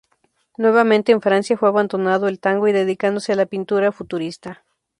[0.57, 4.63] Nuevamente en Francia, fue abandonando el tango y dedicándose a la pintura futurista.